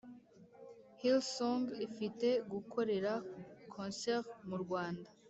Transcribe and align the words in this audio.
hillsong 1.01 1.65
ifite 1.87 2.27
gukorera 2.51 3.13
concert 3.73 4.27
mu 4.47 4.57
rwanda 4.63 5.07